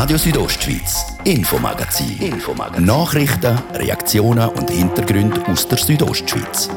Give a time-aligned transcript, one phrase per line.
[0.00, 2.16] Radio Südostschweiz, Infomagazin.
[2.22, 2.86] Infomagazin.
[2.86, 6.70] Nachrichten, Reaktionen und Hintergründe aus der Südostschweiz.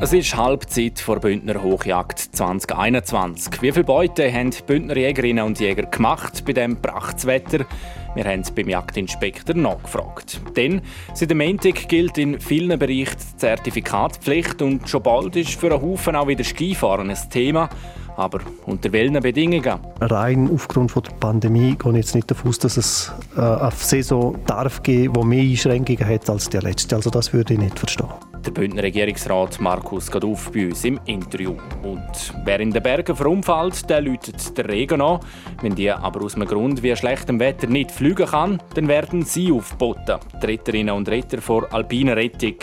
[0.00, 3.60] Es ist Halbzeit vor Bündner Hochjagd 2021.
[3.60, 7.66] Wie viele Beute haben die Bündner Jägerinnen und Jäger gemacht bei diesem Prachtswetter?
[8.14, 10.40] Wir haben beim Jagdinspektor nachgefragt.
[10.56, 10.82] Denn
[11.14, 15.82] seit dem Montag gilt in vielen Bereichen die Zertifikatspflicht und schon bald ist für einen
[15.82, 17.68] Haufen auch wieder Skifahren ein Thema.
[18.16, 19.78] Aber unter welchen Bedingungen?
[20.00, 23.72] Rein aufgrund von der Pandemie gehe ich jetzt nicht davon aus, dass es äh, eine
[23.72, 26.96] Saison darf geben, die mehr Einschränkungen hat als die letzte.
[26.96, 28.08] Also das würde ich nicht verstehen.
[28.44, 31.56] Der Bündner Regierungsrat Markus Gaduff bei uns im Interview.
[31.82, 35.20] Und wer in den Bergen verunfallt, der läutet der Regen an.
[35.62, 39.50] Wenn die aber aus einem Grund wie schlechtem Wetter nicht fliegen kann, dann werden sie
[39.50, 40.18] aufgeboten.
[40.42, 42.56] Die Retterinnen und Retter vor Alpine Rettung.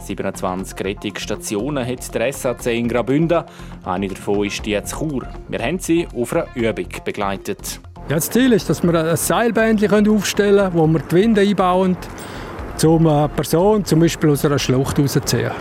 [0.00, 3.44] 27 Rettungsstationen hat der SAC in Graubünden.
[3.84, 5.26] Eine davon ist die zu Chur.
[5.48, 7.80] Wir haben sie auf einer Übung begleitet.
[8.08, 11.96] Ja, das Ziel ist, dass wir ein Seilbändchen aufstellen können, wo wir die Winde einbauen,
[12.84, 15.52] um eine Person zum Beispiel aus einer Schlucht rauszuziehen.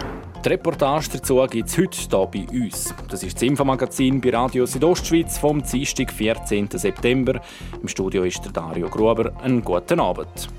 [0.44, 2.96] Die Reportage dazu gibt es heute hier bei uns.
[3.10, 6.68] Das ist das Infomagazin bei Radio Südostschweiz vom Dienstag, 14.
[6.72, 7.40] September.
[7.80, 9.32] Im Studio ist der Dario Gruber.
[9.44, 10.50] Einen guten Abend.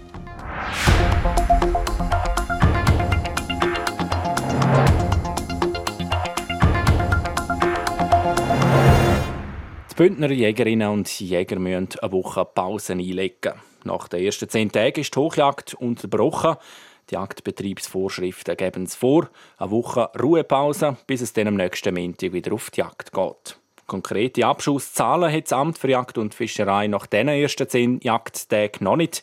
[9.90, 13.54] Die Bündner Jägerinnen und Jäger müssen eine Woche Pause einlegen.
[13.84, 16.56] Nach den ersten zehn Tagen ist die Hochjagd unterbrochen.
[17.10, 19.28] Die Jagdbetriebsvorschriften geben es vor.
[19.58, 23.58] Eine Woche Ruhepause, bis es dann am nächsten Montag wieder auf die Jagd geht.
[23.86, 28.96] Konkrete Abschusszahlen hat das Amt für Jagd und Fischerei nach diesen ersten zehn Jagdtagen noch
[28.96, 29.22] nicht.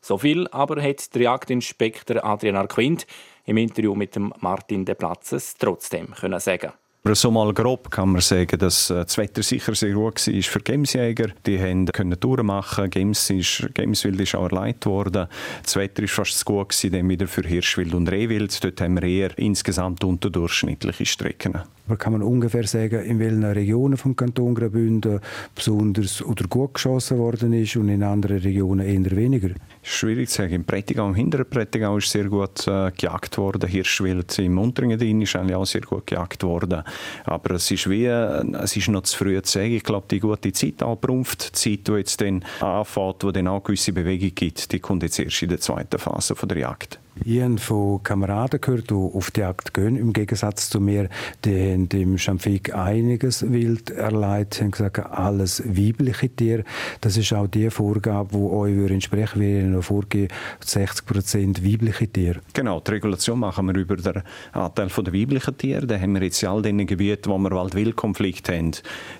[0.00, 3.06] So viel aber hat der Jagdinspektor Adrian Arquint
[3.44, 6.72] im Interview mit Martin de Platzes trotzdem können sagen
[7.04, 10.42] aber so mal grob kann man sagen, dass äh, das Wetter sicher sehr gut war
[10.42, 11.28] für Gamesjäger.
[11.46, 12.90] Die haben können Touren machen.
[12.90, 15.26] Games ist, Gameswild ist auch erleidet worden.
[15.62, 18.62] Das Wetter ist fast zu gut gewesen, dann wieder für Hirschwild und Rehwild.
[18.62, 21.58] Dort haben wir eher insgesamt unterdurchschnittliche Strecken.
[21.86, 25.20] Aber kann man ungefähr sagen, in welchen Regionen vom Kanton Graubünden
[25.54, 29.50] besonders oder gut geschossen worden ist und in anderen Regionen eher weniger?
[29.90, 30.52] Schwierig zu sagen.
[30.52, 33.66] Im Prättigau, im hinteren Prättigau ist sehr gut äh, gejagt worden.
[33.66, 36.82] Hirschwild im unteren Engadin ist eigentlich auch sehr gut gejagt worden.
[37.24, 39.72] Aber es ist wie, äh, es ist noch zu früh zu sagen.
[39.72, 43.64] Ich glaube, die gute Zeit abrumpft, die Zeit, die jetzt dann anfängt, wo dann auch
[43.64, 47.00] gewisse Bewegung gibt, die kommt jetzt erst in der zweiten Phase von der Jagd.
[47.24, 51.08] Ich habe von Kameraden gehört, die auf die Jagd gehen, im Gegensatz zu mir,
[51.44, 56.64] die haben im Schamfik einiges wild erleidet, haben gesagt, alles weibliche Tiere.
[57.00, 62.40] Das ist auch die Vorgabe, die euch entsprechen würde, noch vorgeben, 60 Prozent weibliche Tiere.
[62.54, 65.86] Genau, die Regulation machen wir über den Anteil der weiblichen Tiere.
[65.86, 68.72] Da haben wir jetzt in all den Gebieten, wo wir Wald-Wild-Konflikt haben,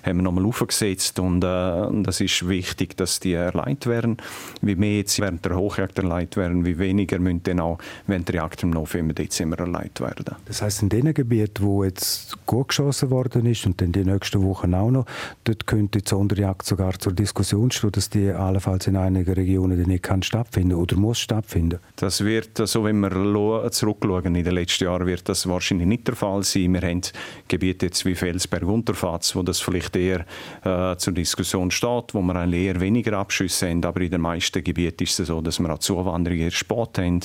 [0.03, 4.17] haben wir nochmal aufgesetzt und äh, das ist wichtig, dass die erleidet werden.
[4.61, 7.77] Wie mehr jetzt während der Hochjagd erleidet werden, wie weniger müssen dann auch
[8.07, 10.35] wenn die Reaktor im November, Dezember erleidet werden.
[10.45, 14.43] Das heißt, in den Gebieten, wo jetzt gut geschossen worden ist und dann die nächsten
[14.43, 15.05] Wochen auch noch,
[15.43, 20.03] dort könnte die Sonderjagd sogar zur Diskussion stehen, dass die allenfalls in einigen Regionen nicht
[20.03, 21.79] kann stattfinden oder muss stattfinden.
[21.95, 26.07] Das wird, so also wenn wir zurückschauen in den letzten Jahren, wird das wahrscheinlich nicht
[26.07, 26.73] der Fall sein.
[26.73, 27.01] Wir haben
[27.47, 30.25] Gebiete jetzt wie Felsberg, Unterfatz, wo das vielleicht eher
[30.63, 34.63] äh, zur Diskussion steht, wo wir eigentlich eher weniger Abschüsse haben, aber in den meisten
[34.63, 37.19] Gebieten ist es so, dass wir auch Zuwanderung erst spät haben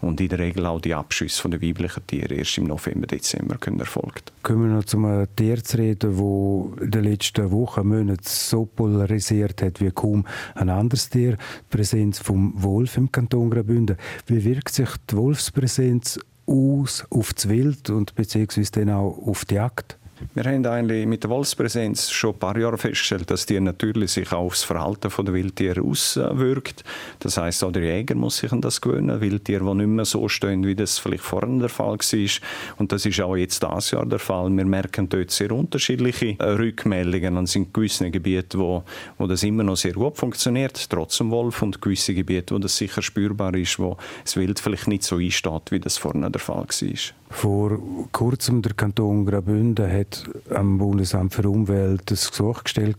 [0.00, 3.58] und in der Regel auch die Abschüsse von den weiblichen Tieren erst im November, Dezember
[3.58, 4.32] können erfolgt.
[4.42, 8.64] Kommen wir noch zu einem Tier zu reden, das in den letzten Wochen, Monaten so
[8.64, 11.32] polarisiert hat wie kaum ein anderes Tier.
[11.32, 13.96] Die Präsenz vom Wolf im Kanton Graubünden.
[14.26, 19.54] Wie wirkt sich die Wolfspräsenz aus auf das Wild und beziehungsweise dann auch auf die
[19.54, 19.98] Jagd?
[20.34, 24.30] Wir haben eigentlich mit der Wolfspräsenz schon ein paar Jahre festgestellt, dass die natürlich sich
[24.32, 26.84] auch aufs Verhalten der Wildtiere auswirkt.
[27.20, 29.20] Das heißt, auch der Jäger muss sich an das gewöhnen.
[29.20, 32.30] Wildtiere, die nicht mehr so stehen, wie das vielleicht vorhin der Fall war.
[32.78, 34.50] Und das ist auch jetzt dieses Jahr der Fall.
[34.50, 37.36] Wir merken dort sehr unterschiedliche Rückmeldungen.
[37.38, 38.84] Es sind gewisse Gebiete, wo,
[39.18, 42.76] wo das immer noch sehr gut funktioniert, trotz dem Wolf, und gewisse Gebiete, wo das
[42.76, 46.66] sicher spürbar ist, wo das Wild vielleicht nicht so einsteht, wie das vorhin der Fall
[46.66, 47.19] war.
[47.30, 47.78] Vor
[48.10, 52.98] kurzem der Kanton Graubünden hat am Bundesamt für Umwelt ein Gesuch gestellt,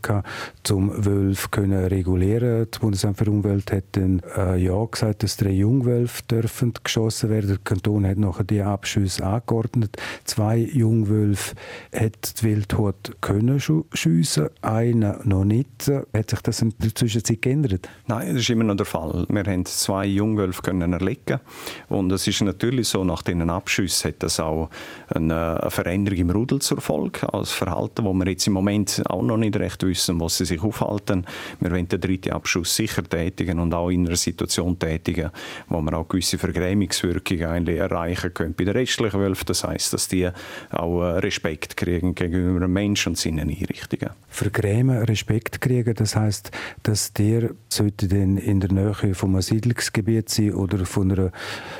[0.71, 2.65] um Wölfe zu regulieren.
[2.71, 7.49] Das Bundesamt für Umwelt hat dann äh, ja gesagt, dass drei Jungwölfe dürfen geschossen werden.
[7.49, 9.97] Der Kanton hat nachher die Abschüsse angeordnet.
[10.23, 11.55] Zwei Jungwölfe
[11.93, 15.91] hat die Wildhut können schiessen, einer noch nicht.
[16.13, 17.89] Hat sich das in der Zwischenzeit geändert?
[18.07, 19.25] Nein, das ist immer noch der Fall.
[19.29, 21.41] Wir haben zwei Jungwölfe können erlegen
[21.89, 24.69] und es ist natürlich so, nach diesen Abschüssen hat das auch
[25.07, 29.37] eine Veränderung im Rudel zur Folge als Verhalten, wo wir jetzt im Moment auch noch
[29.37, 31.25] nicht recht wissen, was sie sich aufhalten.
[31.59, 35.31] Wir wollen den dritten Abschuss sicher tätigen und auch in einer Situation tätigen,
[35.67, 39.45] wo wir auch gewisse Vergrämungswirkungen eigentlich erreichen können bei den restlichen Wölfen.
[39.47, 40.29] Das heißt, dass die
[40.69, 44.11] auch äh, Respekt kriegen gegenüber dem Menschen und seinen Einrichtungen.
[44.29, 46.51] Vergrämen, Respekt kriegen, das heißt,
[46.83, 51.31] dass der sollte dann in der Nähe vom Siedlungsgebiet sein oder von einer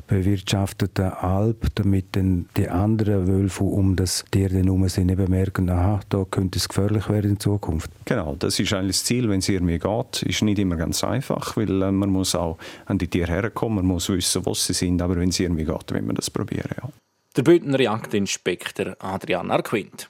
[0.07, 5.69] bewirtschafteten Alp, damit dann die anderen Wölfe um das Tier dann herum sind, eben merken,
[5.69, 7.89] aha, da könnte es gefährlich werden in Zukunft.
[8.05, 10.23] Genau, das ist eigentlich das Ziel, wenn es irgendwie geht.
[10.23, 13.85] Ist nicht immer ganz einfach, weil äh, man muss auch an die Tiere herkommen, man
[13.85, 16.89] muss wissen, was sie sind, aber wenn es irgendwie geht, will man das probieren, ja.
[17.35, 20.09] Der Bündner Jagdinspektor Adrian Arquint.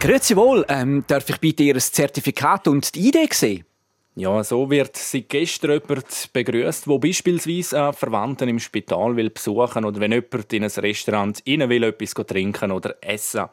[0.00, 3.66] Grüezi wohl, ähm, darf ich bitte Ihr Zertifikat und die Idee sehen?
[4.16, 9.84] Ja, so wird seit gestern jemand begrüßt, wo beispielsweise einen Verwandten im Spital will besuchen
[9.84, 13.44] oder wenn jemand in ein Restaurant rein will, etwas trinken oder essen.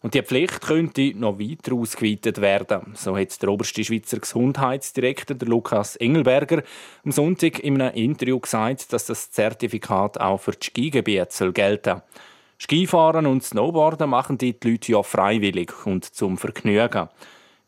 [0.00, 2.94] Und die Pflicht könnte noch weiter ausgeweitet werden.
[2.94, 6.62] So hat der oberste Schweizer Gesundheitsdirektor Lukas Engelberger
[7.04, 12.02] am Sonntag in einem Interview gesagt, dass das Zertifikat auch für die Skigebiete gelten soll.
[12.60, 17.08] Skifahren und Snowboarden machen die Leute ja freiwillig und zum Vergnügen.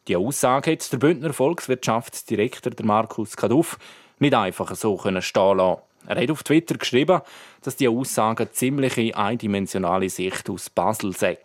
[0.06, 3.78] Die Aussage hat der Bündner Volkswirtschaftsdirektor Markus Kaduff
[4.18, 5.80] nicht einfach so stehen lassen.
[6.06, 7.22] Er hat auf Twitter geschrieben,
[7.62, 11.38] dass die Aussage eine ziemliche eindimensionale Sicht aus Basel sei.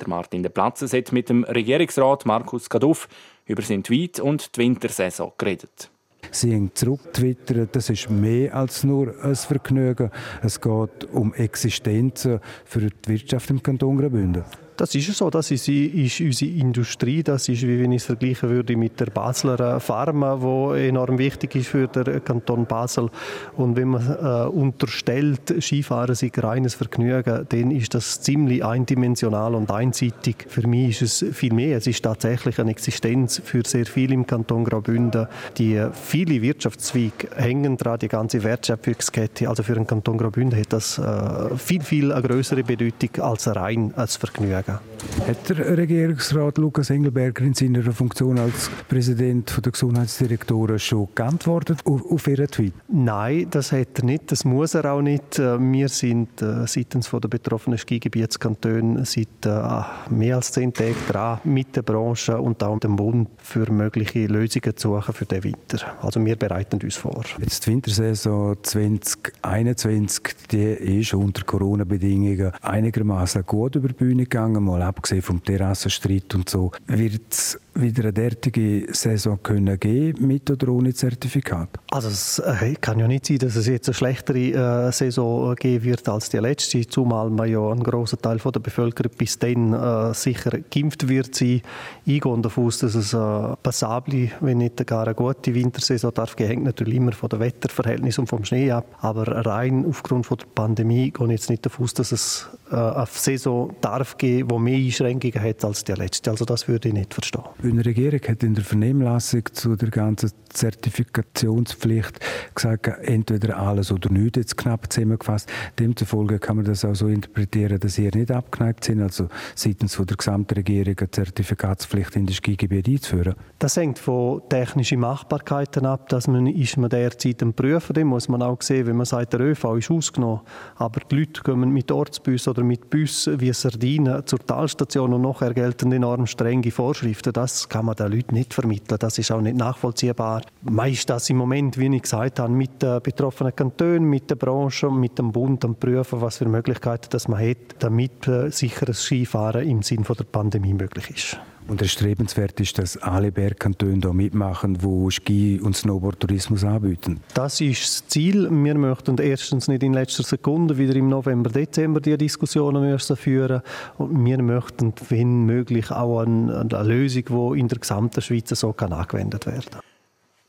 [0.00, 3.08] Der Martin de Platzes hat mit dem Regierungsrat Markus Kaduff
[3.46, 5.88] über seinen Tweet und die Wintersaison geredet.
[6.30, 10.10] Sie haben zurückgetwittert, das ist mehr als nur ein Vergnügen.
[10.42, 14.44] Es geht um Existenzen für die Wirtschaft im Kanton Graubünden.
[14.76, 18.48] Das ist so, das ist, ist unsere Industrie, das ist, wie wenn ich es vergleichen
[18.48, 23.10] würde mit der Basler Pharma, die enorm wichtig ist für den Kanton Basel.
[23.56, 29.70] Und wenn man äh, unterstellt, Skifahren sei reines Vergnügen, dann ist das ziemlich eindimensional und
[29.70, 30.46] einseitig.
[30.48, 31.76] Für mich ist es viel mehr.
[31.76, 35.26] Es ist tatsächlich eine Existenz für sehr viele im Kanton Graubünden.
[35.58, 39.48] Die viele Wirtschaftszweige hängen daran, die ganze Wertschöpfungskette.
[39.48, 43.92] Also für den Kanton Graubünden hat das äh, viel, viel eine größere Bedeutung als rein
[43.96, 44.91] als Vergnügen sagen.
[45.26, 52.26] Hat der Regierungsrat Lukas Engelberger in seiner Funktion als Präsident der Gesundheitsdirektoren schon geantwortet auf,
[52.26, 52.74] Ihren Tweet?
[52.88, 54.30] Nein, das hat er nicht.
[54.30, 55.38] Das muss er auch nicht.
[55.38, 61.40] Äh, wir sind äh, seitens der betroffenen Skigebietskantone seit äh, mehr als zehn Tagen dran,
[61.44, 65.78] mit der Branche und auch dem Bund für mögliche Lösungen zu suchen für den Winter.
[66.00, 67.22] Also wir bereiten uns vor.
[67.38, 74.64] Jetzt die Wintersaison 2021, die ist unter Corona-Bedingungen einigermaßen gut über die Bühne gegangen gegangen,
[74.64, 76.72] mal abgesehen vom Terrassenstreit und so.
[76.86, 81.68] Wird es wieder eine derartige Saison können geben, mit oder ohne Zertifikat?
[81.90, 85.84] Also es äh, kann ja nicht sein, dass es jetzt eine schlechtere äh, Saison geben
[85.84, 89.72] wird als die letzte, zumal man ja ein großer Teil von der Bevölkerung bis dann
[89.72, 91.62] äh, sicher geimpft wird sein.
[92.04, 96.36] Ich gehe davon aus, dass es eine passable, wenn nicht gar eine gute Wintersaison darf.
[96.38, 98.86] Hängt natürlich immer von den Wetterverhältnissen und vom Schnee ab.
[99.00, 102.76] Aber rein aufgrund von der Pandemie gehe ich jetzt nicht davon aus, dass es äh,
[102.76, 106.30] eine Saison darf geben, die mehr Einschränkungen hat als die letzte.
[106.30, 107.44] Also das würde ich nicht verstehen.
[107.64, 112.18] Die Regierung hat in der Vernehmlassung zu der ganzen Zertifikationspflicht
[112.54, 115.48] gesagt, entweder alles oder nichts, jetzt knapp zusammengefasst.
[115.78, 120.16] Demzufolge kann man das auch so interpretieren, dass ihr nicht abgeneigt sind, also seitens der
[120.16, 123.36] gesamten Regierung eine Zertifikatspflicht in das Skigebiet einzuführen.
[123.60, 128.28] Das hängt von technischen Machbarkeiten ab, dass man ist man derzeit am Prüfen, dem muss
[128.28, 130.40] man auch sehen, wenn man sagt, der ÖV ist ausgenommen,
[130.74, 135.54] aber die Leute kommen mit Ortsbus oder mit Bus wie Sardinen zur Talstation und nachher
[135.54, 137.32] gelten enorm strenge Vorschriften.
[137.32, 140.42] Das kann man den Leuten nicht vermitteln, das ist auch nicht nachvollziehbar.
[140.62, 144.90] Meist das im Moment, wie ich gesagt habe, mit den betroffenen Kantonen, mit der Branche,
[144.90, 149.68] mit dem Bund am prüfen, was für Möglichkeiten das man hat, damit äh, sicheres Skifahren
[149.68, 151.40] im Sinne der Pandemie möglich ist.
[151.68, 157.20] Und erstrebenswert ist, dass alle Bergkantone da mitmachen, die Ski- und Snowboard-Tourismus anbieten.
[157.34, 158.48] Das ist das Ziel.
[158.50, 163.62] Wir möchten erstens nicht in letzter Sekunde wieder im November, Dezember die Diskussionen müssen führen
[163.96, 168.72] und wir möchten, wenn möglich, auch eine, eine Lösung, die in der gesamten Schweiz so
[168.72, 169.82] kann angewendet werden kann.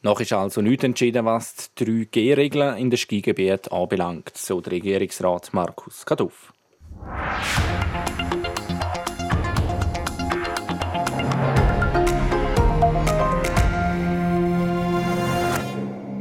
[0.02, 5.54] Noch ist also nicht entschieden, was die 3G-Regeln in den Skigebieten anbelangt, so der Regierungsrat
[5.54, 6.52] Markus Kaduff.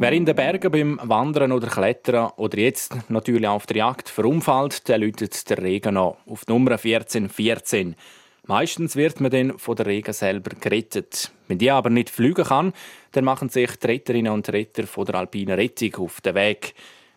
[0.02, 4.88] Wer in den Bergen beim Wandern oder Klettern oder jetzt natürlich auf der Jagd verunfallt,
[4.88, 7.94] der läutet der Regen an auf Nummer 1414.
[8.48, 11.30] Meistens wird man dann von der Regen selber gerettet.
[11.46, 12.72] Wenn die aber nicht fliegen kann,
[13.12, 16.74] dann machen sich die Retterinnen und Retter von der Alpinen Rettung auf den Weg.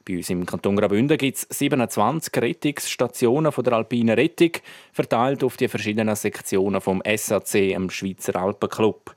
[0.08, 4.52] Bei uns im Kanton Graubünden gibt es 27 Rettungsstationen von der Alpinen Rettung,
[4.94, 9.16] verteilt auf die verschiedenen Sektionen vom SAC, dem Schweizer Alpenclub.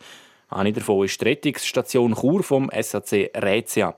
[0.51, 3.95] Eine davon ist die Rettungsstation Chur vom SAC Rätia.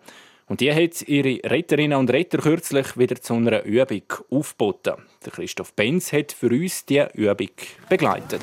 [0.49, 4.95] Und die hat ihre Retterinnen und Retter kürzlich wieder zu einer Übung aufgeboten.
[5.25, 7.50] Der Christoph Benz hat für uns diese Übung
[7.88, 8.42] begleitet.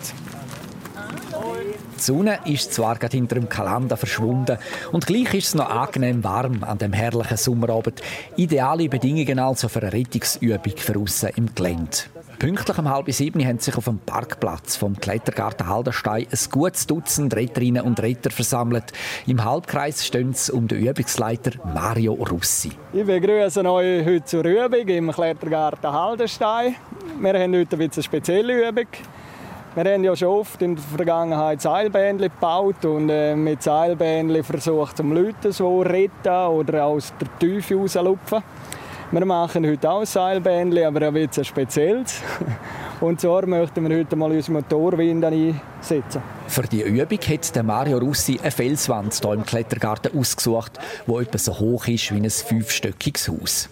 [1.97, 4.57] Die Sonne ist zwar gerade hinter dem Kalender verschwunden
[4.93, 8.01] und gleich ist es noch angenehm warm an dem herrlichen Sommerabend.
[8.37, 10.93] Ideale Bedingungen also für eine Rettungsübung für
[11.35, 11.97] im Gelände.
[12.39, 17.35] Pünktlich um halb sieben haben sich auf dem Parkplatz vom Klettergarten Haldenstein ein gutes Dutzend
[17.35, 18.93] Retterinnen und Retter versammelt.
[19.25, 22.73] Im Halbkreis stehen sie um den Übungsleiter Mario Russi.
[22.93, 26.75] Ich begrüße euch heute zur Übung im Klettergarten Haldenstein.
[27.19, 28.87] Wir haben heute ein eine spezielle Übung.
[29.73, 34.99] Wir haben ja schon oft in der Vergangenheit Seilbändchen gebaut und äh, mit Seilbändchen versucht,
[34.99, 38.43] um Leute so retten oder aus der Tiefe rauszulupfen.
[39.09, 42.21] Wir machen heute auch ein Seilbändchen, aber ein bisschen spezielles.
[42.99, 46.21] Und zwar möchten wir heute mal unsere Motorwind einsetzen.
[46.47, 51.57] Für die Übung hat Mario Russi eine Felswand hier im Klettergarten ausgesucht, die etwa so
[51.57, 53.69] hoch ist wie ein fünfstöckiges Haus.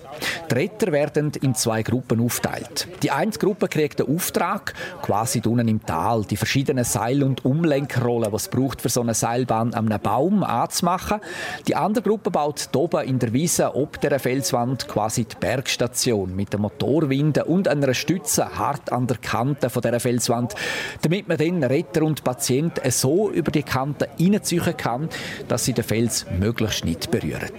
[0.49, 2.87] Die Retter werden in zwei Gruppen aufteilt.
[3.03, 8.33] Die eine Gruppe kriegt den Auftrag, quasi unten im Tal, die verschiedenen Seil- und Umlenkrollen,
[8.33, 11.19] es braucht, für so eine Seilbahn an einem Baum anzumachen.
[11.67, 16.53] Die andere Gruppe baut oben in der Wiese ob der Felswand quasi die Bergstation mit
[16.53, 20.55] der Motorwinde und einer Stütze hart an der Kante von der Felswand,
[21.01, 25.09] damit man dann Retter und Patienten so über die Kante reinziehen kann,
[25.47, 27.51] dass sie den Fels möglichst nicht berühren.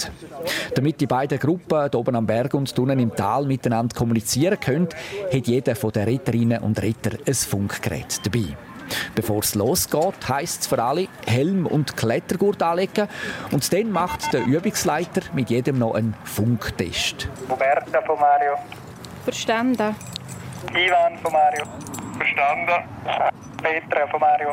[0.74, 4.88] Damit die beiden Gruppen oben am Berg und unten im Tal miteinander kommunizieren können,
[5.32, 8.56] hat jeder von den Retterinnen und Retter ein Funkgerät dabei.
[9.14, 13.08] Bevor es losgeht, heisst es für alle Helm und Klettergurt anlegen
[13.50, 17.28] und dann macht der Übungsleiter mit jedem noch einen Funktest.
[17.50, 18.54] Roberta von Mario.
[19.24, 19.96] Verstanden.
[20.70, 21.64] Ivan von Mario.
[22.16, 22.84] Verstanden.
[23.62, 24.52] Petra von Mario.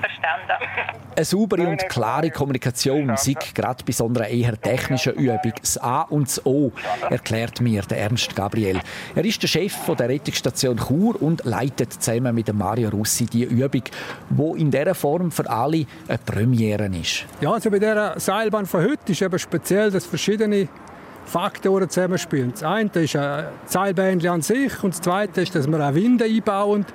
[0.00, 1.00] Verstanden.
[1.16, 6.02] Eine saubere und klare Kommunikation sei gerade bei so einer eher technischen Übung das A
[6.02, 6.72] und das O,
[7.10, 8.80] erklärt mir der Ernst Gabriel.
[9.14, 13.82] Er ist der Chef der Rettungsstation Chur und leitet zusammen mit Mario Russi die Übung,
[14.30, 17.26] wo in dieser Form für alle eine Premiere ist.
[17.40, 20.68] Ja, also bei dieser Seilbahn von heute ist eben speziell, dass verschiedene
[21.26, 22.52] Faktoren zusammenspielen.
[22.52, 26.24] Das eine ist ein Seilbändchen an sich und das zweite ist, dass wir auch Winde
[26.24, 26.86] einbauen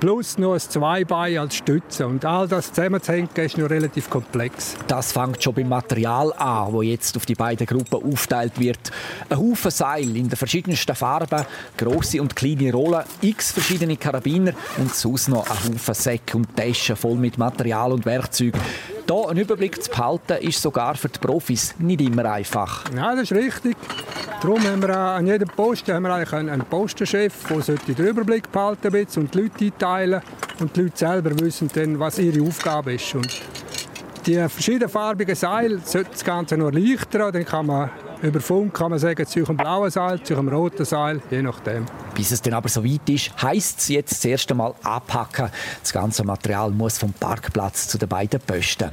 [0.00, 2.06] plus noch ein Zweibein als Stütze.
[2.06, 4.76] Und all das zusammenzuhängen ist noch relativ komplex.
[4.86, 8.90] Das fängt schon beim Material an, wo jetzt auf die beiden Gruppen aufteilt wird.
[9.28, 11.44] Ein Haufen Seil in den verschiedensten Farben,
[11.76, 16.96] große und kleine Rollen, x verschiedene Karabiner und sonst noch ein Haufen Säcke und Taschen
[16.96, 18.60] voll mit Material und Werkzeugen.
[19.08, 22.84] Hier einen Überblick zu behalten, ist sogar für die Profis nicht immer einfach.
[22.94, 23.76] Ja, das ist richtig.
[24.42, 28.92] Darum haben wir an jedem Posten haben wir eigentlich einen Postenchef, der den Überblick behalten
[29.16, 30.22] und die Leute einteilen.
[30.58, 33.14] Und die Leute selber wissen dann, was ihre Aufgabe ist.
[33.14, 33.40] Und
[34.26, 37.32] die verschiedenfarbigen Seile sollten das Ganze noch erleichtern.
[37.32, 37.90] Dann kann man
[38.26, 41.86] über Funk kann man sagen, zu einem blauen Seil, zu einem roten Seil, je nachdem.
[42.14, 45.50] Bis es dann aber so weit ist, heisst es jetzt das erste Mal anpacken.
[45.82, 48.90] Das ganze Material muss vom Parkplatz zu den beiden Posten.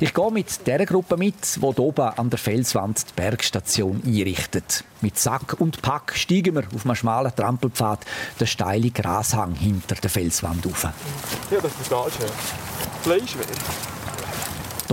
[0.00, 4.84] Ich gehe mit der Gruppe mit, die oben an der Felswand die Bergstation einrichtet.
[5.00, 8.00] Mit Sack und Pack steigen wir auf einem schmalen Trampelpfad
[8.40, 10.84] den steilen Grashang hinter der Felswand auf.
[10.84, 12.30] Ja, das ist total schön.
[13.02, 13.93] Fleischwehr.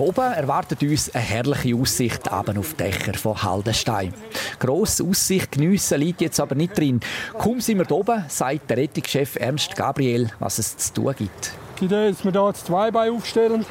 [0.02, 4.12] Hier oben erwartet uns eine herrliche Aussicht auf die Dächer von Haldenstein.
[4.58, 7.00] Grosse Aussicht geniessen liegt jetzt aber nicht drin.
[7.38, 11.52] Kaum sind wir hier oben, sagt der Rettungschef Ernst Gabriel, was es zu tun gibt.
[11.80, 13.64] Die Idee ist, dass wir hier zwei Beine aufstellen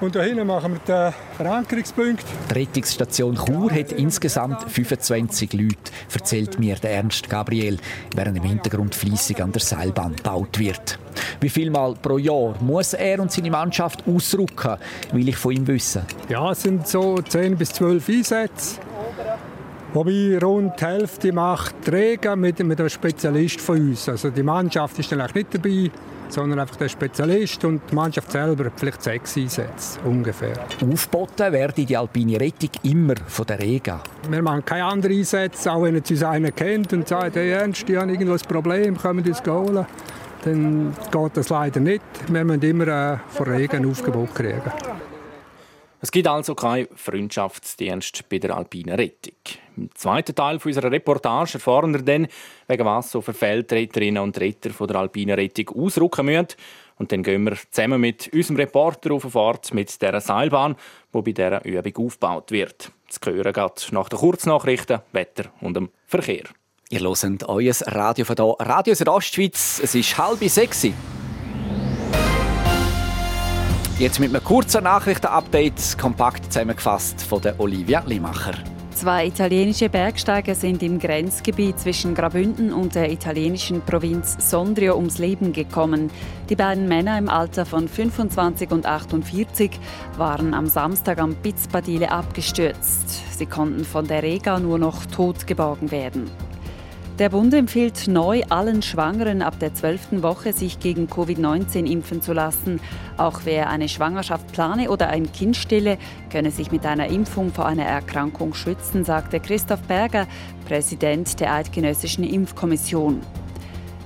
[0.00, 2.24] und da hinten machen wir den Verankerungspunkt.
[2.50, 5.76] Die Rettungsstation Chur hat insgesamt 25 Leute,
[6.12, 7.78] erzählt mir der Ernst Gabriel,
[8.14, 10.98] während im Hintergrund fließig an der Seilbahn gebaut wird.
[11.40, 14.76] Wie viel Mal pro Jahr muss er und seine Mannschaft ausrücken,
[15.12, 16.02] will ich von ihm wissen.
[16.28, 18.80] Ja, es sind so 10 bis 12 Einsätze.
[19.94, 24.08] Wobei rund die Hälfte macht Träger mit, mit einem Spezialist von uns.
[24.08, 25.90] Also die Mannschaft ist dann auch nicht dabei
[26.28, 30.66] sondern einfach der Spezialist und die Mannschaft selber vielleicht sechs Einsätze ungefähr.
[30.84, 34.02] Aufgeboten werde die alpine Rettung immer von der Rega.
[34.28, 37.88] Wir machen keine anderen Einsätze, auch wenn jetzt uns einer kennt und sagt, hey Ernst,
[37.88, 39.86] die haben irgendwo ein Problem, können wir uns holen?
[40.44, 42.02] Dann geht das leider nicht.
[42.28, 44.60] Wir müssen immer äh, von Regen Aufgebot kriegen.
[46.00, 49.32] Es gibt also keinen Freundschaftsdienst bei der alpinen Rettung.
[49.76, 52.28] Im zweiten Teil unserer Reportage erfahren wir dann,
[52.68, 56.48] wegen was so Verfeldretterinnen und Retter von der alpinen Rettung ausrücken müssen.
[56.96, 60.76] Und dann gehen wir zusammen mit unserem Reporter auf Fahrt mit dieser Seilbahn,
[61.12, 62.92] die bei dieser Übung aufgebaut wird.
[63.08, 66.44] Das Hören geht nach den Kurznachrichten, Wetter und dem Verkehr.
[66.90, 69.80] Ihr hört euer Radio von hier, Radio Südostschweiz.
[69.82, 70.86] Es ist halb sechs.
[73.98, 78.73] Jetzt mit einem kurzen Nachrichtenupdate, kompakt zusammengefasst von Olivia Limacher.
[78.94, 85.52] Zwei italienische Bergsteiger sind im Grenzgebiet zwischen Graubünden und der italienischen Provinz Sondrio ums Leben
[85.52, 86.12] gekommen.
[86.48, 89.72] Die beiden Männer im Alter von 25 und 48
[90.16, 93.36] waren am Samstag am Pizzpadile abgestürzt.
[93.36, 96.30] Sie konnten von der Rega nur noch tot geborgen werden.
[97.20, 100.20] Der Bund empfiehlt neu allen Schwangeren ab der 12.
[100.22, 102.80] Woche, sich gegen Covid-19 impfen zu lassen.
[103.16, 105.96] Auch wer eine Schwangerschaft plane oder ein Kind stille,
[106.32, 110.26] könne sich mit einer Impfung vor einer Erkrankung schützen, sagte Christoph Berger,
[110.66, 113.20] Präsident der Eidgenössischen Impfkommission.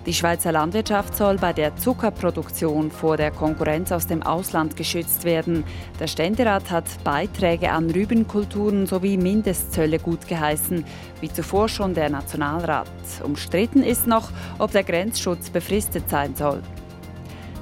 [0.09, 5.65] Die Schweizer Landwirtschaft soll bei der Zuckerproduktion vor der Konkurrenz aus dem Ausland geschützt werden.
[6.01, 10.83] Der Ständerat hat Beiträge an Rübenkulturen sowie Mindestzölle gut geheißen,
[11.21, 12.89] wie zuvor schon der Nationalrat.
[13.23, 16.63] Umstritten ist noch, ob der Grenzschutz befristet sein soll.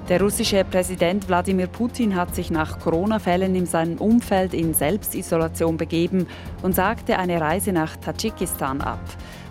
[0.08, 6.28] Der russische Präsident Wladimir Putin hat sich nach Corona-Fällen in seinem Umfeld in Selbstisolation begeben
[6.62, 9.00] und sagte eine Reise nach Tadschikistan ab.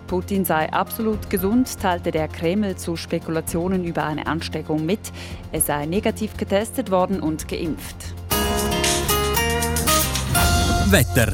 [0.06, 5.00] Putin sei absolut gesund, teilte der Kreml zu Spekulationen über eine Ansteckung mit.
[5.52, 7.96] Er sei negativ getestet worden und geimpft.
[10.90, 11.32] Wetter.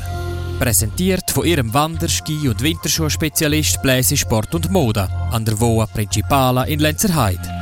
[0.59, 6.64] Präsentiert von ihrem Wander-, Ski- und Winterschuhspezialist Bläse Sport und Mode an der Voa Principala
[6.64, 7.62] in Lenzerheide.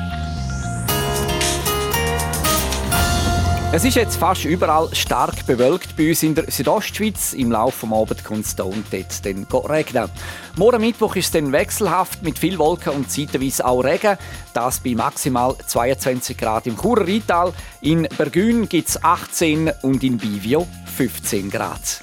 [3.72, 7.34] Es ist jetzt fast überall stark bewölkt bei uns in der Südostschweiz.
[7.34, 10.10] Im Laufe des Abends kommt es und dort dann regnen.
[10.56, 14.18] Morgen Mittwoch ist es dann wechselhaft mit viel Wolken und zeitweise auch Regen.
[14.54, 17.52] Das bei maximal 22 Grad im Churer Rheintal.
[17.80, 22.00] In Bergün gibt es 18 und in Bivio 15 Grad.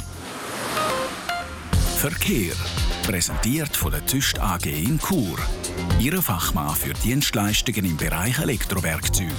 [1.98, 2.56] Verkehr.
[3.08, 5.38] Präsentiert von der Züst AG in Chur.
[5.98, 9.32] Ihre Fachmann für Dienstleistungen im Bereich Elektrowerkzeug.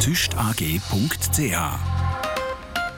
[0.00, 1.54] züstag.ch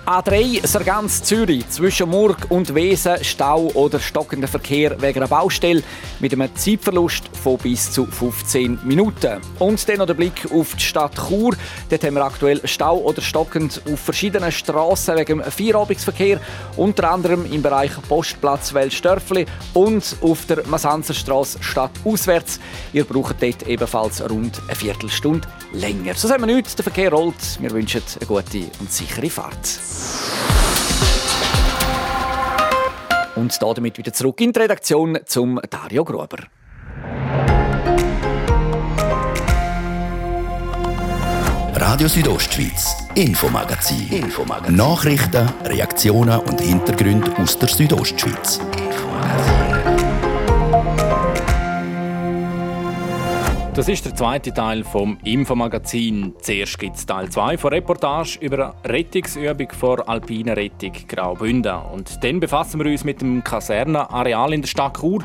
[0.07, 5.83] A3 Sargans Zürich zwischen Murg und Wesen Stau oder stockender Verkehr wegen einer Baustelle
[6.21, 9.41] mit einem Zeitverlust von bis zu 15 Minuten.
[9.59, 11.57] Und dann noch der Blick auf die Stadt Chur.
[11.91, 16.41] Dort haben wir aktuell Stau oder stockend auf verschiedenen Straßen wegen dem Vierabendverkehr,
[16.77, 22.61] unter anderem im Bereich Postplatz Weltstörfli und auf der Masanzerstraße stadtauswärts.
[22.93, 26.15] Ihr braucht dort ebenfalls rund eine Viertelstunde länger.
[26.15, 27.61] So sagen wir nichts, der Verkehr rollt.
[27.61, 29.96] Wir wünschen eine gute und sichere Fahrt.
[33.37, 36.39] Und damit wieder zurück in die Redaktion zum Dario Gruber.
[41.75, 44.09] Radio Südostschweiz, Infomagazin.
[44.11, 44.77] Infomagazin.
[44.77, 48.61] Nachrichten, Reaktionen und Hintergründe aus der Südostschweiz.
[53.77, 56.33] Das ist der zweite Teil vom Infomagazin.
[56.41, 61.77] Zuerst gibt es Teil 2 von Reportage über eine Rettungsübung vor Alpine Rettung Graubünden.
[61.93, 65.23] Und dann befassen wir uns mit dem Kasernenareal in der Stadt Chur.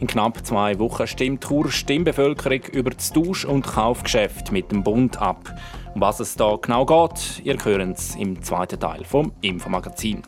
[0.00, 5.22] In knapp zwei Wochen stimmt Chur Stimmbevölkerung über das Tausch- und Kaufgeschäft mit dem Bund
[5.22, 5.54] ab.
[5.94, 10.22] Um was es da genau geht, ihr hört es im zweiten Teil vom Infomagazin.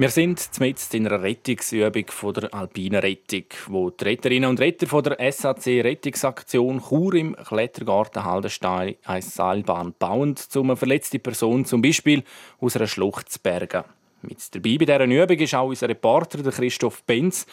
[0.00, 4.86] Wir sind mitten in einer Rettungsübung von der Alpinen Rettung, wo die Retterinnen und Retter
[4.86, 11.64] von der SAC Rettungsaktion Chur im Klettergarten Haldenstein eine Seilbahn bauen, um eine verletzte Person
[11.64, 12.22] zum Beispiel
[12.60, 13.82] aus einer Schlucht zu bergen.
[14.22, 17.44] Mit dabei bei dieser Übung ist auch unser Reporter Christoph Benz.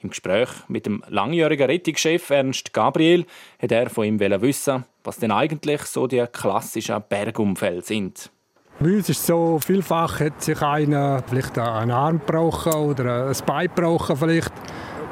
[0.00, 3.24] Im Gespräch mit dem langjährigen Rettungschef Ernst Gabriel
[3.62, 8.32] hat er von ihm wissen, was denn eigentlich so die klassischen Bergumfälle sind.
[8.80, 13.68] Bei uns ist so, vielfach hat sich einer vielleicht einen Arm gebrochen oder ein Bein
[13.74, 14.52] gebrochen vielleicht.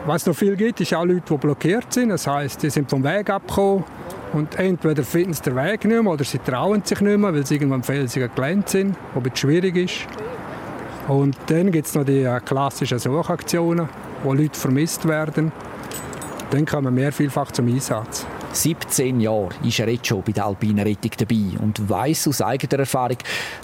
[0.05, 2.09] Was es noch viel gibt, ist auch Leute, die blockiert sind.
[2.09, 3.85] Das heisst, die sind vom Weg abgekommen
[4.33, 7.47] und entweder finden sie den Weg nicht mehr oder sie trauen sich nicht mehr, weil
[7.47, 10.07] sie irgendwann felsiger gelähmt sind, was ein schwierig ist.
[11.07, 13.89] Und dann gibt es noch die klassischen Suchaktionen,
[14.25, 15.53] wo Leute vermisst werden.
[16.51, 18.27] Dann kommen wir vielfach zum Einsatz.
[18.53, 22.81] 17 Jahre ist er jetzt schon bei der Alpinen Rettung dabei und weiß aus eigener
[22.81, 23.17] Erfahrung,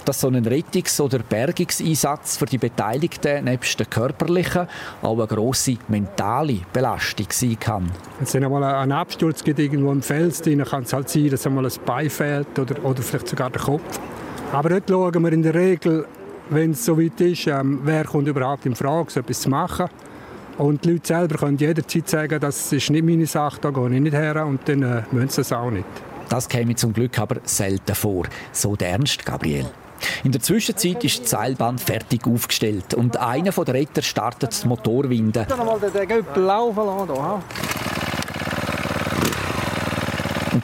[0.03, 4.67] dass so ein Rettungs- oder Bergungseinsatz für die Beteiligten nebst der körperlichen
[5.01, 7.91] auch eine grosse mentale Belastung sein kann.
[8.17, 11.45] Wenn es einmal einen Absturz gibt, irgendwo im Fels drin, kann es halt sein, dass
[11.45, 13.99] einmal ein Bein fehlt oder, oder vielleicht sogar der Kopf.
[14.51, 16.05] Aber dort schauen wir in der Regel,
[16.49, 19.87] wenn es so weit ist, ähm, wer kommt überhaupt in Frage, so etwas zu machen.
[20.59, 24.01] Und die Leute selber können jederzeit sagen, das ist nicht meine Sache, da gehe ich
[24.01, 25.85] nicht her und dann äh, müssen sie es auch nicht.
[26.27, 29.65] Das käme zum Glück aber selten vor, so der Ernst Gabriel.
[30.25, 35.45] In der Zwischenzeit ist die Seilbahn fertig aufgestellt und einer der Retter startet die Motorwinde.
[35.47, 37.43] Dann mal den Göppel laufen lassen.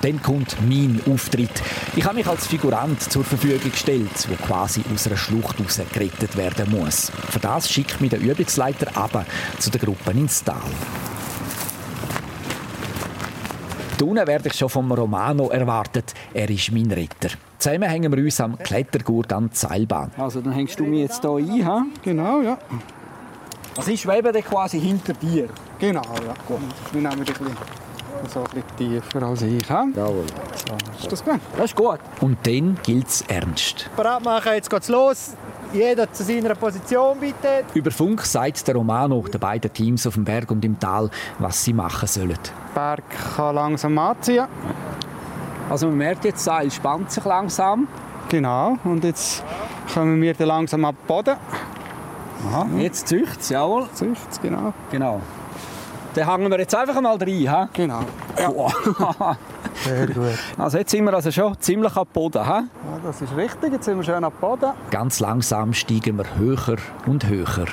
[0.06, 1.63] Dann kommt mein Auftritt.
[1.96, 6.38] Ich habe mich als Figurant zur Verfügung gestellt, der quasi aus einer Schlucht heraus gerettet
[6.38, 7.12] werden muss.
[7.32, 9.26] Für das schickt mich der Übungsleiter ab
[9.58, 10.62] zu der Gruppe ins Tal.
[14.00, 16.13] Unten werde ich schon vom Romano erwartet.
[16.36, 17.30] Er ist mein Retter.
[17.58, 20.12] Zusammen hängen wir uns am Klettergurt an die Seilbahn.
[20.20, 21.86] Also dann hängst du mich jetzt hier ein, ha?
[22.04, 22.60] Genau, ja.
[23.76, 25.50] Also ich schwebe quasi hinter dir.
[25.80, 26.36] Genau, ja.
[26.48, 26.60] Gut.
[26.91, 27.85] Wir nehmen dich ein bisschen,
[28.28, 29.69] so ein bisschen tiefer als ich.
[29.69, 29.86] Ha?
[29.95, 30.25] Jawohl.
[30.28, 31.39] So, ist das gut?
[31.56, 31.99] Das ist gut.
[32.21, 33.89] Und dann gilt es ernst.
[33.95, 35.34] Bereit machen, jetzt geht's los.
[35.73, 37.65] Jeder zu seiner Position bitte.
[37.73, 41.63] Über Funk sagt der Romano den beiden Teams auf dem Berg und im Tal, was
[41.63, 42.30] sie machen sollen.
[42.75, 43.04] Der Berg
[43.36, 44.47] kann langsam anziehen.
[45.69, 47.88] Also man merkt jetzt, das Seil spannt sich langsam.
[48.30, 48.78] Genau.
[48.84, 49.43] Und jetzt
[49.93, 51.36] kommen wir dann langsam ab Boden.
[52.47, 52.67] Aha.
[52.78, 53.88] Jetzt zücht es, jawohl.
[53.93, 54.73] Zücht es, genau.
[54.91, 55.21] Genau.
[56.15, 57.51] Dann hängen wir jetzt einfach mal rein.
[57.51, 57.69] Ha?
[57.73, 57.99] Genau.
[58.38, 59.38] Ja.
[59.84, 60.39] Sehr gut.
[60.58, 62.47] Also jetzt sind wir also schon ziemlich am Boden.
[62.47, 62.60] Ha?
[62.60, 63.73] Ja, das ist richtig.
[63.73, 64.71] Jetzt sind wir schön am Boden.
[64.91, 67.65] Ganz langsam steigen wir höher und höher.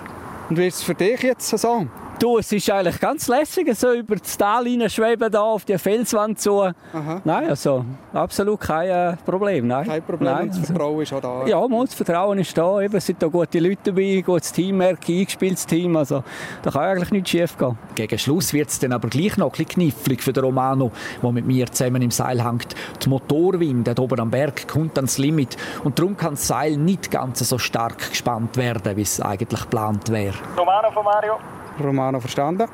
[0.51, 1.87] Und wie ist es für dich jetzt so?
[2.23, 6.39] Du, es ist eigentlich ganz lässig, so über das Tal schweben da auf die Felswand
[6.39, 6.61] zu.
[6.61, 7.21] Aha.
[7.25, 9.67] Nein, also absolut kein äh, Problem.
[9.67, 9.89] Nein.
[9.89, 10.49] Kein Problem, Nein.
[10.57, 11.47] das Vertrauen ist auch da.
[11.49, 12.81] Ja, mal, das Vertrauen ist da.
[12.81, 15.97] Eben, es sind da gute Leute dabei, gutes Teamwork, eingespieltes Team.
[15.97, 16.23] Also,
[16.63, 17.77] da kann eigentlich nichts schief gehen.
[17.97, 21.33] Gegen Schluss wird es dann aber gleich noch ein bisschen knifflig für den Romano, der
[21.33, 22.77] mit mir zusammen im Seil hängt.
[23.03, 27.41] Die Motorwinde oben am Berg kommt ans Limit und darum kann das Seil nicht ganz
[27.41, 30.37] so stark gespannt werden, wie es eigentlich geplant wäre.
[30.57, 31.35] Romano von Mario.
[31.81, 32.69] Romano verstanden.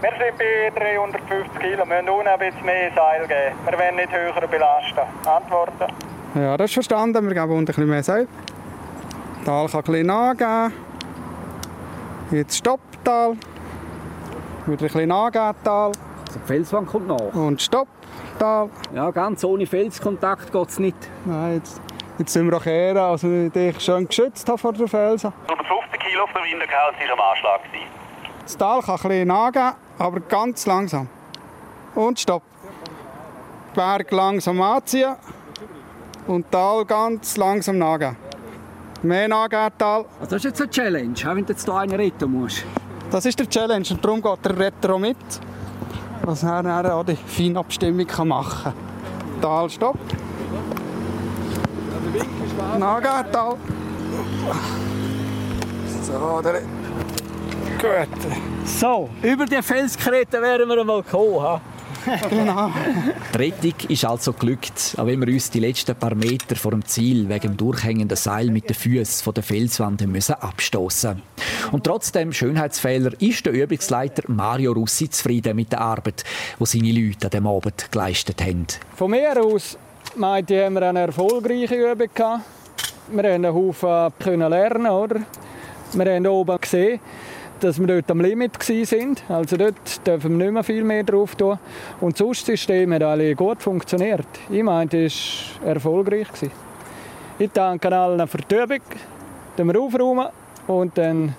[0.00, 1.78] Wir sind bei 350 Kilo.
[1.78, 3.56] Wir müssen unten ein bisschen mehr Seil geben.
[3.64, 5.00] Wir wollen nicht höher belasten.
[5.26, 5.92] Antworten?
[6.34, 7.26] Ja, das ist verstanden.
[7.26, 8.28] Wir geben unten ein bisschen mehr Seil.
[9.44, 10.72] Tal kann ein bisschen nachgeben.
[12.30, 13.32] Jetzt Stopp, Tal.
[14.66, 15.86] Wieder ein bisschen nachgeben, Tal.
[15.86, 17.34] Also die Felswand kommt nach.
[17.34, 17.88] Und Stopp,
[18.38, 18.70] Tal.
[18.94, 20.96] Ja, ganz ohne Felskontakt geht es nicht.
[21.24, 21.80] Nein, jetzt,
[22.18, 25.32] jetzt sind wir auch kehren, also ich dich schön geschützt habe vor der Felsen.
[25.48, 27.60] 150 Kilo auf der Winterkaus war am Anschlag.
[28.44, 29.30] Das Tal kann ein bisschen
[29.98, 31.08] aber ganz langsam.
[31.94, 32.42] Und Stopp.
[33.74, 35.16] Berg langsam anziehen
[36.26, 38.16] und Tal ganz langsam nachgeben.
[39.02, 40.04] Mehr nachgeben, Tal.
[40.20, 42.64] Also das ist jetzt eine Challenge, wenn du jetzt hier einen retten musst.
[43.10, 45.16] Das ist der Challenge und darum geht der Retter auch mit.
[46.22, 49.40] Was er dann auch die Feinabstimmung kann machen kann.
[49.40, 49.98] Tal, Stopp.
[52.78, 53.56] Nachgeben, Tal.
[56.02, 56.62] So, der
[57.84, 58.08] Gut.
[58.64, 61.42] So, über die Felskrete wären wir einmal gekommen.
[61.42, 61.60] Ha?
[62.30, 62.70] Genau.
[63.34, 66.84] Die Rettung ist also glückt, auch wenn wir uns die letzten paar Meter vor dem
[66.86, 71.20] Ziel wegen dem durchhängenden Seil mit den Füßen von der Felswand müssen abstoßen.
[71.72, 76.24] Und trotz dem Schönheitsfehler ist der Übungsleiter Mario Russi zufrieden mit der Arbeit,
[76.58, 78.66] die seine Leute an dem Abend geleistet haben.
[78.96, 79.76] Von mir aus
[80.16, 82.44] meinte ich, haben wir eine erfolgreiche Übung gehabt.
[83.08, 85.20] Wir haben einen Haufen können lernen, oder?
[85.92, 87.00] Wir haben oben gesehen,
[87.60, 89.16] dass wir dort am Limit waren.
[89.28, 91.58] Also dort dürfen wir nicht mehr viel mehr drauf tun.
[92.00, 94.26] Und das System hat alle gut funktioniert.
[94.50, 96.28] Ich meinte, es war erfolgreich.
[97.38, 98.80] Ich danke allen für die Übung.
[99.56, 100.28] Dann wir aufräumen
[100.66, 101.34] und dann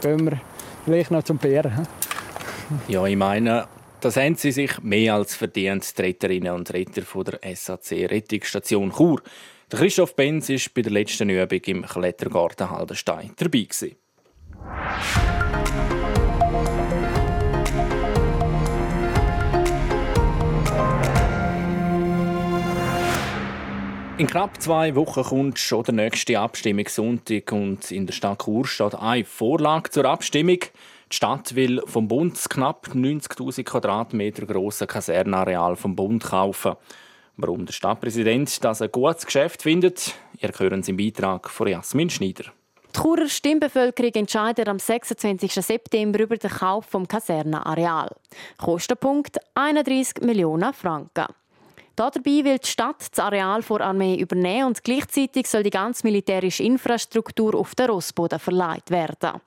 [0.00, 0.40] gehen wir
[0.84, 1.86] vielleicht noch zum Bären.
[2.86, 3.66] Ja, ich meine,
[4.00, 8.92] das haben sie sich mehr als verdient, die Retterinnen und Retter von der SAC Rettungsstation
[8.92, 9.20] Chur.
[9.70, 13.62] Christoph Benz war bei der letzten Übung im Klettergarten Haldenstein dabei.
[13.62, 13.96] Gewesen.
[24.18, 28.96] In knapp zwei Wochen kommt schon der nächste Abstimmungssonntag und in der Stadt Chur steht
[28.96, 30.58] eine Vorlage zur Abstimmung.
[30.58, 36.74] Die Stadt will vom Bund knapp 90.000 Quadratmeter große Kasernenareal vom Bund kaufen.
[37.36, 42.10] Warum der Stadtpräsident das ein gutes Geschäft findet, ihr hören Sie im Beitrag von Jasmin
[42.10, 42.57] Schneider.
[43.00, 45.52] Churer Stimmbevölkerung entscheidet am 26.
[45.52, 48.10] September über den Kauf vom Kasernenareal.
[48.56, 51.26] Kostenpunkt 31 Millionen Franken.
[51.94, 56.64] Dabei will die Stadt das Areal vor Armee übernehmen und gleichzeitig soll die ganze militärische
[56.64, 59.40] Infrastruktur auf den Rossboden verleiht werden.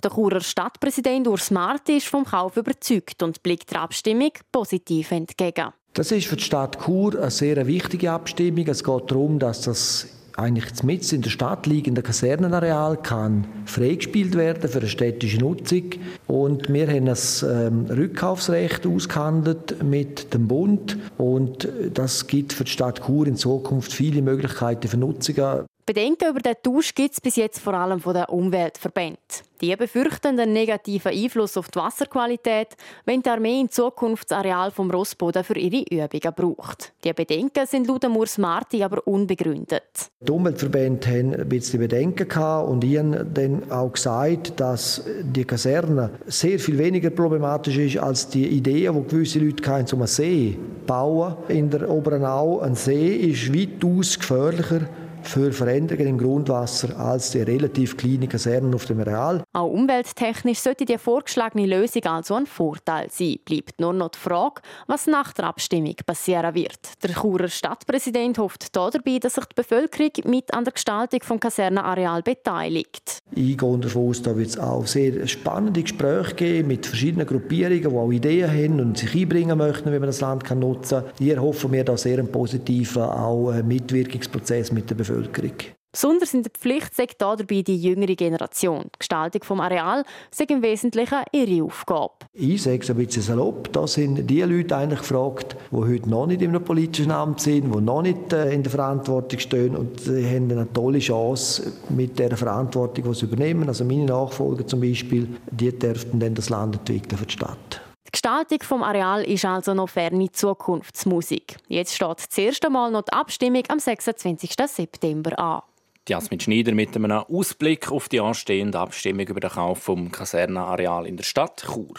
[0.00, 5.72] Der Churer Stadtpräsident Urs Marti ist vom Kauf überzeugt und blickt der Abstimmung positiv entgegen.
[5.94, 8.68] Das ist für die Stadt Chur eine sehr wichtige Abstimmung.
[8.68, 10.06] Es geht darum, dass das
[10.38, 15.90] eigentlich mitten in der Stadt liegende Kasernenareal kann freigespielt werden für eine städtische Nutzung.
[16.26, 22.70] Und wir haben das ähm, Rückkaufsrecht ausgehandelt mit dem Bund und das gibt für die
[22.70, 25.66] Stadt Chur in Zukunft viele Möglichkeiten für Nutzungen.
[25.88, 29.16] Bedenken über den Tausch gibt es bis jetzt vor allem von den Umweltverbänden.
[29.62, 34.70] Die befürchten einen negativen Einfluss auf die Wasserqualität, wenn die Armee in Zukunft das Areal
[34.70, 36.92] vom Rossboden für ihre Übungen braucht.
[37.04, 40.10] Die Bedenken sind laut Urs Marti aber unbegründet.
[40.20, 46.10] Die Umweltverbände haben ein bisschen Bedenken gehabt und habe dann auch gesagt, dass die Kaserne
[46.26, 50.52] sehr viel weniger problematisch ist als die Idee, die gewisse Leute hatten, um einen See
[50.52, 51.34] zu bauen.
[51.48, 54.82] In der Oberen Au ein See ist weitaus gefährlicher
[55.22, 59.42] für Veränderungen im Grundwasser als die relativ kleinen Kasernen auf dem Areal.
[59.52, 63.36] Auch umwelttechnisch sollte die vorgeschlagene Lösung also ein Vorteil sein.
[63.44, 66.78] Bleibt nur noch die Frage, was nach der Abstimmung passieren wird.
[67.02, 72.22] Der Churer Stadtpräsident hofft dabei, dass sich die Bevölkerung mit an der Gestaltung des Kasernenareal
[72.22, 73.18] beteiligt.
[73.34, 77.82] Ich gehe davon aus, da wird es auch sehr spannende Gespräche geben mit verschiedenen Gruppierungen,
[77.82, 81.12] die auch Ideen haben und sich einbringen möchten, wie man das Land nutzen kann.
[81.18, 85.07] Hier hoffen wir da sehr einen positiven auch äh, Mitwirkungsprozess mit der Bevölkerung.
[85.08, 85.54] Bevölkerung.
[85.90, 88.84] Besonders in der Pflicht sagt dabei die jüngere Generation.
[88.84, 92.12] Die Gestaltung des Areals ist im Wesentlichen ihre Aufgabe.
[92.34, 96.26] Ich sage es ein bisschen salopp, da sind die Leute eigentlich gefragt, die heute noch
[96.26, 99.98] nicht in einem politischen Amt sind, die noch nicht äh, in der Verantwortung stehen und
[99.98, 103.66] sie haben eine tolle Chance mit der Verantwortung, die sie übernehmen.
[103.66, 107.87] Also meine Nachfolger zum Beispiel, die dürften dann das Land entwickeln für die Stadt.
[108.08, 111.56] Die Gestaltung des Areals ist also noch ferne Zukunftsmusik.
[111.68, 114.54] Jetzt steht das erste Mal noch die Abstimmung am 26.
[114.66, 115.62] September an.
[116.08, 121.18] Jasmin Schneider mit einem Ausblick auf die anstehende Abstimmung über den Kauf vom Kasernenareal in
[121.18, 121.96] der Stadt Chur.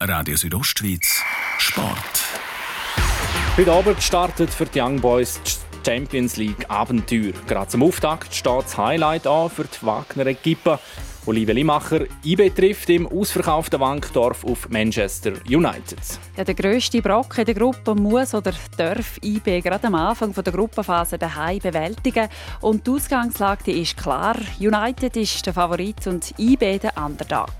[0.00, 1.22] Radio Südostschweiz
[1.58, 2.24] Sport.
[3.56, 7.32] Heute Abend gestartet für die Young Boys die Champions League Abenteuer.
[7.46, 10.80] Gerade zum Auftakt steht das Highlight an für die Wagner-Equipe.
[11.28, 15.98] Olive Limacher, IB trifft im ausverkauften Wankdorf auf Manchester United.
[16.38, 21.18] Ja, der grösste Brocken der Gruppe muss oder darf IB gerade am Anfang der Gruppenphase
[21.18, 22.30] daheim bewältigen.
[22.62, 24.36] Und die Ausgangslage ist klar.
[24.58, 27.52] United ist der Favorit und IB der Underdog.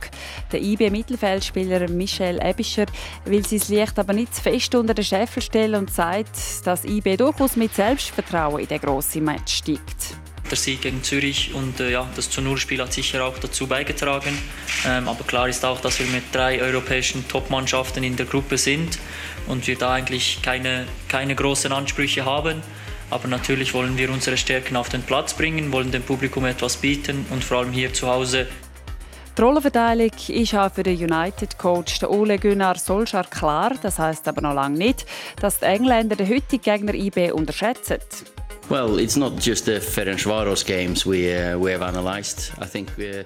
[0.50, 2.86] Der IB-Mittelfeldspieler Michel Ebischer
[3.26, 7.18] will sein Licht aber nicht zu fest unter den Scheffel stellen und sagt, dass IB
[7.18, 10.16] durchaus mit Selbstvertrauen in den grossen Match steigt
[10.48, 14.36] der Sieg gegen Zürich und äh, ja, das zu Null-Spiel hat sicher auch dazu beigetragen.
[14.86, 18.98] Ähm, aber klar ist auch, dass wir mit drei europäischen Top-Mannschaften in der Gruppe sind
[19.46, 22.62] und wir da eigentlich keine, keine großen Ansprüche haben.
[23.10, 27.24] Aber natürlich wollen wir unsere Stärken auf den Platz bringen, wollen dem Publikum etwas bieten
[27.30, 28.46] und vor allem hier zu Hause
[29.38, 33.72] die Rollenverteilung ist auch für den United-Coach Ole Gunnar Solskjaer klar.
[33.80, 35.06] Das heißt aber noch lange nicht,
[35.40, 37.98] dass die Engländer den heutigen Gegner IB unterschätzen.
[38.70, 42.52] Well, it's not just the Ferencvaros games we, uh, we have analyzed.
[42.60, 43.24] I think we,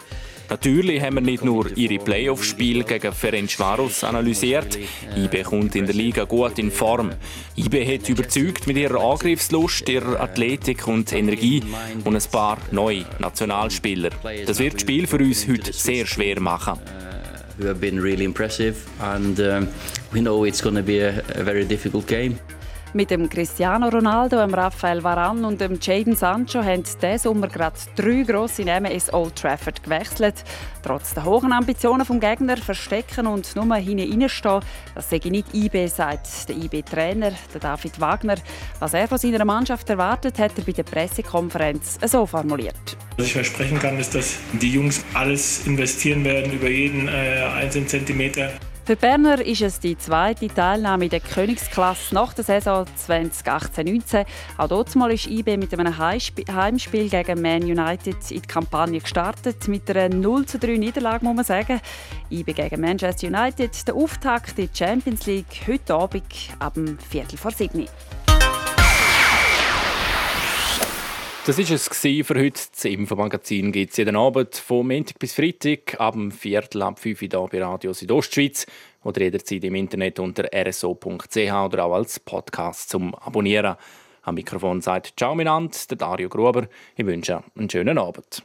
[0.53, 4.79] Natürlich haben wir nicht nur ihre Playoff-Spiele gegen Ferencvaros analysiert.
[5.17, 7.11] IB kommt in der Liga gut in Form.
[7.57, 11.63] IB hat überzeugt mit ihrer Angriffslust, ihrer Athletik und Energie
[12.05, 14.11] und ein paar neue Nationalspieler.
[14.47, 16.79] Das wird das Spiel für uns heute sehr schwer machen.
[17.59, 19.69] We have been really impressive and um,
[20.13, 22.39] we know it's going to be a, a very difficult game.
[22.95, 27.79] Mit dem Cristiano Ronaldo, dem Rafael Varane und dem Jadon Sancho haben diesen Sommer gerade
[27.97, 30.45] drei grosse Namen ins Old Trafford gewechselt.
[30.83, 34.61] Trotz der hohen Ambitionen vom Gegner verstecken und nur hineinstehen,
[34.95, 38.37] das sage ich nicht IB, sagt der IB-Trainer David Wagner.
[38.79, 42.99] Was er von seiner Mannschaft erwartet, hat er bei der Pressekonferenz so formuliert.
[43.17, 47.89] Was ich versprechen kann, ist, dass die Jungs alles investieren werden über jeden äh, einzelnen
[47.89, 48.51] Zentimeter.
[48.85, 54.27] Für Berner ist es die zweite Teilnahme in der Königsklasse nach der Saison 2018-19.
[54.59, 59.69] Auch dort mal ist IB mit einem Heimspiel gegen Man United in die Kampagne gestartet.
[59.69, 61.81] Mit einer 0 3 Niederlage muss man sagen.
[62.29, 63.87] IB gegen Manchester United.
[63.87, 66.25] Der Auftakt in die Champions League heute Abend
[66.59, 67.87] ab dem Viertel vor sieben.
[71.45, 72.61] Das war es für heute.
[72.71, 77.21] Das Infomagazin gibt es jeden Abend von Montag bis Freitag ab dem Viertel ab 5
[77.21, 78.65] Uhr hier bei Radio Südostschweiz
[79.03, 83.75] oder jederzeit im Internet unter rso.ch oder auch als Podcast zum Abonnieren.
[84.23, 85.49] Am Mikrofon sagt Ciao, mein
[85.91, 86.69] der Dario Gruber.
[86.95, 88.45] Ich wünsche einen schönen Abend.